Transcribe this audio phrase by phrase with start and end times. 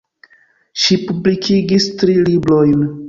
[0.83, 2.87] Ŝi publikigis tri librojn.